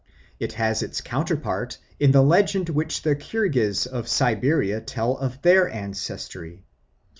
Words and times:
It 0.39 0.53
has 0.53 0.81
its 0.81 0.99
counterpart 0.99 1.77
in 1.99 2.11
the 2.11 2.23
legend 2.23 2.69
which 2.69 3.03
the 3.03 3.15
Kirghiz 3.15 3.85
of 3.85 4.07
Siberia 4.07 4.81
tell 4.81 5.15
of 5.15 5.43
their 5.43 5.69
ancestry. 5.69 6.63